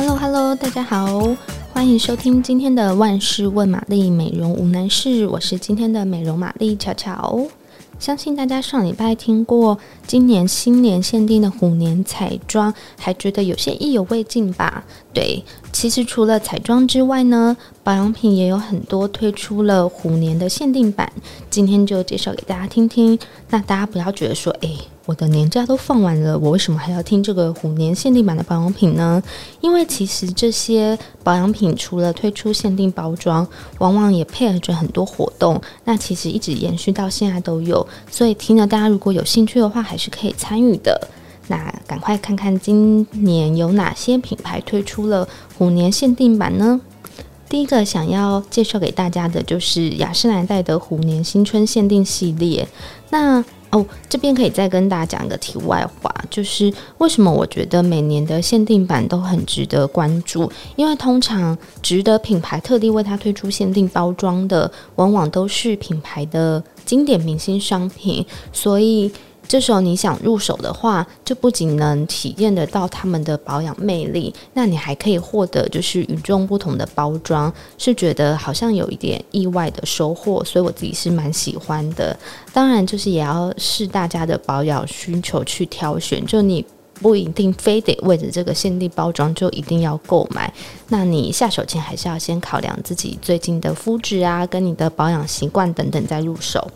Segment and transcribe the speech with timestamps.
[0.00, 1.36] Hello Hello，大家好，
[1.72, 7.48] 欢迎收听今天的万事问玛丽，美容无难事，我是今天的美容玛丽巧巧。
[7.98, 9.76] 相信大家上礼拜听过
[10.06, 14.84] 今年新年限定的虎年彩妆，还觉得有些意犹未尽吧？
[15.12, 15.42] 对，
[15.72, 21.12] 其实除了彩妆之外呢，保养品也有很多推出了虎年的限定版，
[21.48, 23.18] 今天就介绍给大家听听。
[23.50, 24.76] 那大家不要觉得说，诶。
[25.06, 29.22] 我的年假都放完了，我为什么还要听这个虎年限定版的保养品呢？
[29.62, 33.46] 因为其实这些保养品除了推出限定包装，
[33.78, 35.58] 往往也配合着很多活动。
[35.84, 41.08] 那其实一直延续到现在都有，所以听了大家如果有兴趣的话，还是可以参与的。
[41.48, 46.80] 那赶快看看今年有哪些品牌推出了虎年限定版呢？
[47.48, 52.68] 第一个想要介绍给大家的就是雅诗兰黛的虎年新春限定系列。
[53.08, 60.52] 那哦，这边可以再跟大家讲一个题外话，就是为什么我觉得每年的限定版都很值得关注？
[60.76, 69.10] 因为通常值得品牌特地为它推出限定包装的，往往都是品牌的经典明星商品，所以。
[69.48, 82.14] 这时候你想入手的话，就不仅能体验得到他们的保养魅力，那你还可以获得就是与众不同的包装，是觉得好像有一点意外的收获，所以我自己是蛮喜欢的。
[82.52, 86.62] 当然，就是也要视大家的保养需求去挑选，就你
[87.00, 90.52] 不一定非得为着这个限定包装就一定要购买，
[90.88, 96.70] 那你下手前还是要先考量自己最近的肤质啊，跟你的保养习惯等等再入手。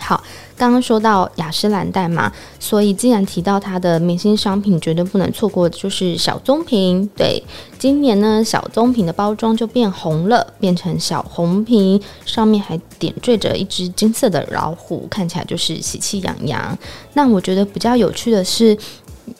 [0.00, 0.22] 好，
[0.56, 7.06] 刚刚说到雅诗兰黛嘛，所以既然提到它的明星商品，绝对不能错过的就是小棕瓶。
[7.14, 7.42] 对，
[7.78, 16.78] 今年呢，小棕瓶的包装就变红了，变成小红瓶，上面还点缀着一只金色的老虎，看起来就是喜气洋洋。
[17.12, 18.78] 那我觉得比较有趣的是，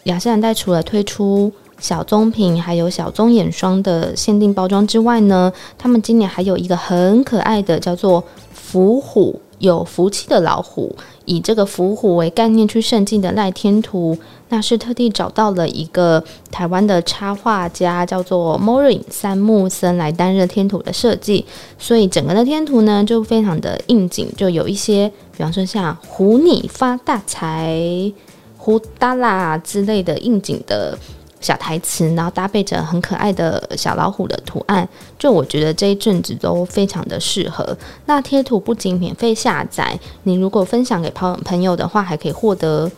[0.03, 9.41] 雅诗兰黛除了推出小棕瓶还有小棕眼霜的限定包装之外呢，他们今年还有一个很可爱的，叫做伏虎。
[9.59, 14.17] 有福气的老虎，以这个福虎为概念去设计的赖天图，
[14.51, 21.45] 那是特地找到了一个台湾的插画家，叫做 Morin 三木森来担任天图的设计，
[21.79, 28.13] 所以整个的天图呢就非常的应景，就有一些，比方说像“虎你发大财
[28.57, 30.99] ”“虎耷拉”之类的应景的。
[31.41, 34.89] 小台词，然后搭配着很可爱的小老虎的图案，
[35.19, 37.77] 就我觉得这一阵子都非常的适合。
[38.07, 42.91] 那贴图不仅免费下载，你如果分享给朋朋友的话，还可以获得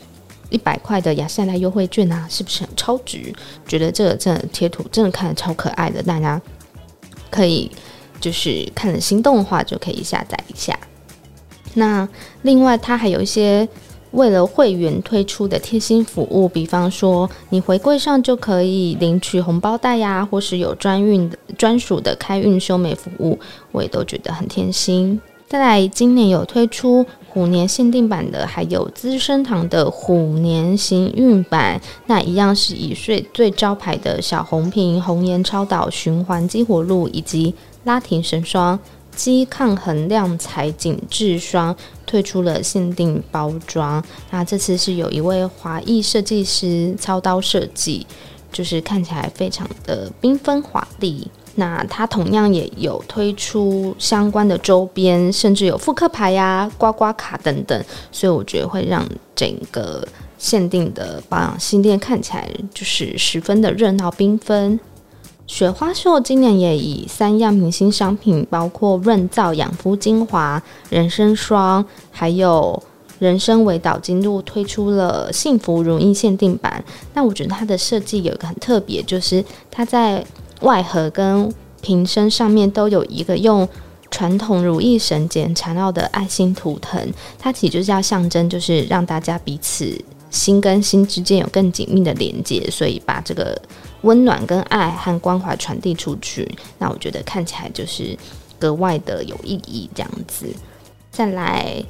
[0.49, 3.33] 一百块的雅诗兰黛优惠券啊，是不是很超值？
[3.67, 6.41] 觉得这个真的贴图真的看着超可爱的，大家
[7.31, 7.71] 可以
[8.21, 10.79] 就是看了心动的话，就可以下载一下。
[11.75, 12.09] 那
[12.43, 13.69] 另外，它还有一些。
[14.13, 23.39] 为了会员推出的贴心服务，比方说你回柜上就可以领取红包袋呀，或是有专运专属的开运修眉服务，
[23.73, 25.21] 我也都觉得很贴心。
[25.47, 38.79] 再来，今年有推出虎年限定版的，还有资生堂的虎年行运版，那一样是以最最招牌的小红瓶、红颜超导循环激活露以及拉提神霜。
[39.21, 41.77] 肌抗衡亮彩紧致霜
[42.07, 48.07] 推出了限定包装，那这次是有一位华裔设计师操刀设计，
[48.51, 51.31] 就是看起来非常的缤纷华丽。
[51.57, 60.03] 那它同样也有推出相关的周边，甚至有复刻牌呀、刮刮卡等等，所以我觉得会让整个
[60.39, 64.81] 限定的保养系列看起来就是十分的热闹缤纷。
[65.51, 72.81] 雪花秀今年也以三样明星商品，包括润燥养肤精华、人参霜，还有
[73.19, 76.83] 人参微导精露，推出了幸福如意限定版。
[77.15, 80.25] 那我觉得它的设计有一个很特别，就是它在
[80.61, 81.53] 外盒跟
[81.83, 83.69] 瓶身上面都有一个用
[84.09, 93.61] 传统如意绳结缠绕的爱心图腾，它其实就是要象征，就是让大家彼此心跟心之间有更紧密的连接，所以把这个。
[94.03, 98.17] 温暖跟爱和关怀传递出去，那我觉得看起来就是
[98.59, 99.91] 格外的有意义。
[99.95, 100.47] 这样子，
[101.11, 101.85] 再来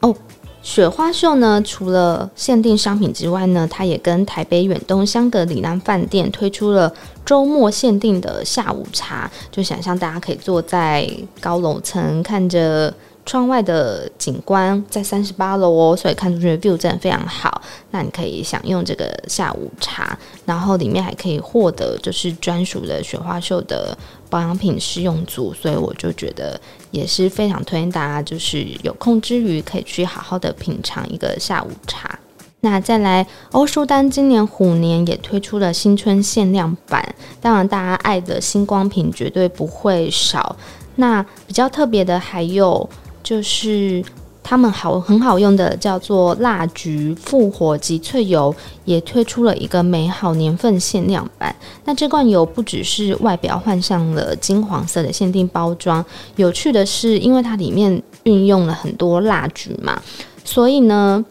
[0.00, 0.12] 哦，
[0.60, 6.92] 雪花秀呢，除了限定商品之外呢，它也跟台北远东香格里拉饭店推出了
[7.24, 11.08] 周末限定的下午茶，就想象大家可以坐在
[11.40, 12.92] 高楼层看着。
[13.24, 17.62] 窗外的景观在三十八楼哦，所以看出去的 view 真的非常好。
[17.90, 23.96] 那你可以享用这个下午茶，然后里面还可以获得就是专属的雪花秀的
[24.28, 26.60] 保养品试用组，所以我就觉得
[26.90, 32.18] 也是非常推荐大家，就是有空之余可以去好好的品尝一个下午茶。
[32.64, 40.54] 那再来，欧舒丹今年虎年也推出了新春限量版，当然大家爱的星光瓶绝对不会少。
[40.94, 42.88] 那比较特别的还有
[43.22, 44.04] 就是。
[44.44, 48.52] 他们好很好用的叫做蜡菊复活极萃油，
[48.84, 51.54] 也推出了一个美好年份限量版。
[51.84, 56.04] 那这罐油不只是外表换上了金黄色的限定包装，
[56.34, 60.02] 有趣的是，因为它里面运用了很多蜡菊嘛，
[60.44, 61.24] 所以呢，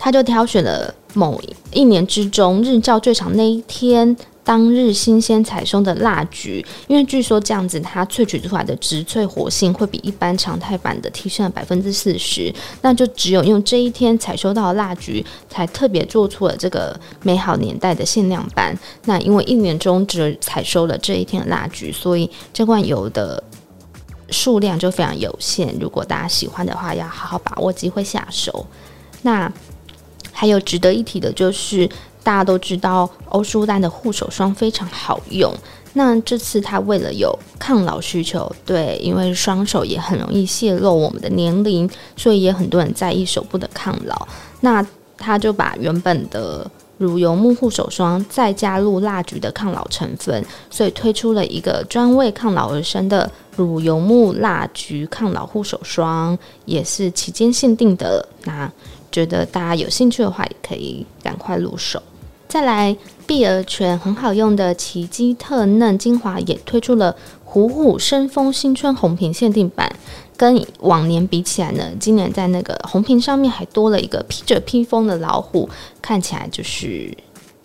[0.00, 1.40] 他就挑选了某
[1.72, 4.16] 一年之中日照最长那一天。
[4.42, 18.76] 当日新鲜采收的蜡菊，因为据说这样子它萃取出来的植萃活性会比一般常态版的提升了百分之四十，那就只有用这一天采收到的蜡菊，才特别做出了这个美好年代的限量版。
[19.04, 23.40] 那因为一年中只采收了这一天的蜡菊，所以这罐油的
[24.30, 25.72] 数量就非常有限。
[25.78, 28.66] 如果大家喜欢的话，要好好把握机会下手。
[29.22, 29.52] 那
[30.40, 31.86] 还有值得一提的就是。
[32.22, 35.50] 大家都知道欧舒丹的护手霜非常好用，
[35.94, 41.88] 那这次它为了有抗老需求，对，因为双手也很容易泄露我们的年龄，
[42.18, 44.28] 所以也很多人在意手部的抗老。
[44.60, 58.28] 那它就把原本的乳油木护手霜再加入蜡菊的抗老成分，所以推出了一个专为抗老而生的乳油木蜡菊抗老护手霜，也是期间限定的。
[58.44, 58.70] 那
[59.12, 62.02] 觉得大家有兴趣的话，也可以赶快入手。
[62.48, 62.96] 再来，
[63.26, 67.14] 碧螺泉很好用的奇迹特嫩精华也推出了
[67.44, 69.94] 虎虎生风新春红瓶限定版。
[70.36, 75.68] 跟往年比起来呢，今年在那个红瓶上面还多了一个披着披风的老虎，
[76.00, 77.14] 看起来就是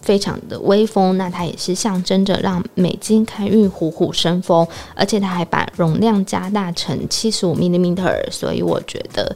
[0.01, 1.17] 非常的威风。
[1.17, 9.35] 那它也是象征着让美金开运，虎虎生风，而且它还把容量加大成七十五 m i l i m e t e r 所以我觉得。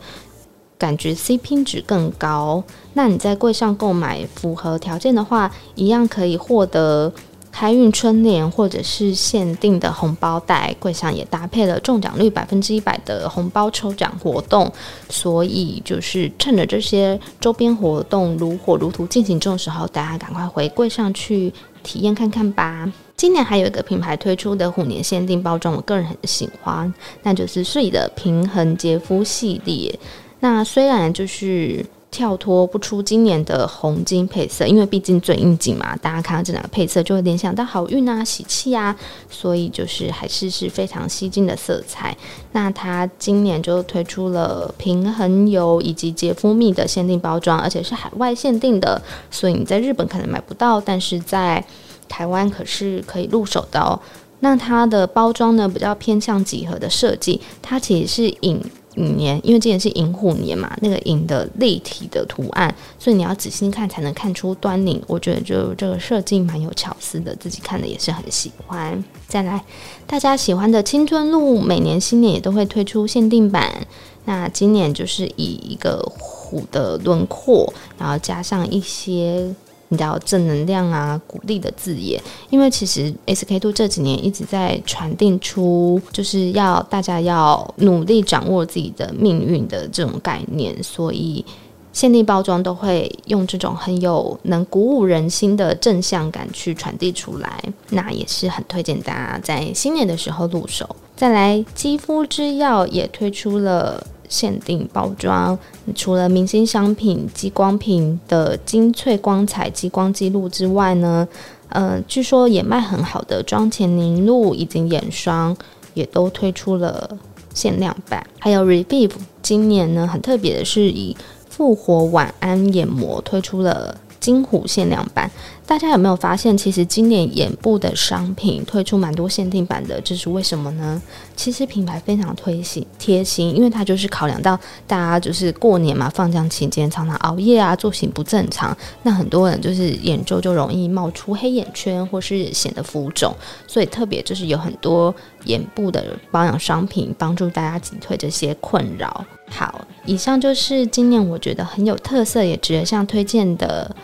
[0.79, 7.11] 感觉 CP 值更高，那你在柜上购买符合条件的话，一样可以获得
[7.51, 10.73] 开运春联或者是限定的红包袋。
[10.79, 14.71] 柜上也搭配了中奖率百分之一百的红包抽奖活动，
[15.09, 21.53] 所以就是趁着这些周边活动如火如荼进行中的时候，大家赶快回柜上去
[21.83, 22.89] 体验看看吧。
[23.17, 26.93] 今年还有一个品牌推出的虎年限定包装，我个人很喜欢，
[27.23, 29.99] 那就是穗的平衡洁肤系列。
[30.41, 38.95] 那虽然就是跳脱不出今年的红金配色，因为毕竟最应景嘛，大家看到这两个配色就会联想到好运啊、喜气啊，
[39.29, 42.17] 所以就是还是是非常吸睛的色彩。
[42.53, 48.99] 那它今年就推出了平衡油以及洁肤蜜的限定包装，而且是海外限定的，
[49.29, 51.63] 所以你在日本可能买不到，但是在
[52.07, 53.99] 台湾可是可以入手的哦。
[54.39, 58.59] 那它的包装呢，比较偏向几何的设计，它其实是引。
[58.95, 65.01] 虎年，因为今年是寅虎年嘛，那个寅的立体的图案，所以你要仔细看才能看出端倪。
[65.07, 69.01] 我觉得就这个设计蛮有巧思的，自己看的也是很喜欢。
[69.27, 69.63] 再来，
[70.05, 73.87] 大家喜欢的青春露，每年新年也都会推出限定版。
[74.25, 79.53] 那今年就是以一个虎的轮廓，然后加上一些。
[79.89, 91.43] 你知道正能量啊，鼓励的字眼，因为其实 SK two 这几年一直在传递出，就是要大家要努力掌握自己的命运的这种概念，所以
[91.91, 100.95] 限定包装都会用这种很有能鼓舞人心的正向感去传递出来，那也是很推荐大家在新年的时候入手。
[101.15, 104.05] 再来，肌肤之钥也推出了。
[104.29, 105.57] 限定包装，
[105.95, 111.27] 除了明星商品激光瓶的精粹光彩激光记录之外呢，
[111.69, 115.57] 呃，据说也卖很好的妆前凝露以及眼霜
[115.95, 117.09] 也都推出了
[117.53, 118.25] 限量版。
[118.37, 121.17] 还有 Revive 今年呢很特别的是以
[121.49, 123.97] 复活晚安眼膜推出了
[124.29, 125.27] 金虎限量版。
[125.65, 131.01] 大家有没有发现，其实今年眼部的商品推出蛮多限定版的，这是为什么呢？
[131.35, 134.55] 其实品牌非常推心贴心，因为它就是考量到
[134.85, 143.35] 大家就是过年嘛，放假期间常常熬夜啊，作息不正常，那很多人就是眼周就容易冒出黑眼圈或是显得浮肿，
[143.67, 145.13] 所以特别就是有很多
[145.45, 149.25] 眼部的保养商品，帮助大家击退这些困扰。
[149.49, 153.95] 好，以上就是今年我觉得很有特色，也值得向推荐的。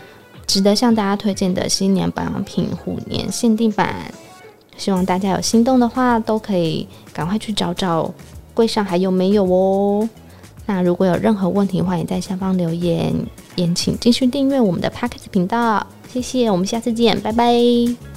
[0.48, 4.14] 值得向大家推荐的新年保养品虎年限定版，
[4.78, 8.14] 希望大家有心动的话，都可以赶快去找找
[8.54, 10.08] 柜上还有没有哦。
[10.66, 13.14] 那如果有任何问题的话，也在下方留言，
[13.56, 15.86] 也请继续订阅我们的 Pockets 频道。
[16.12, 18.15] 谢谢，我们下次见，拜拜。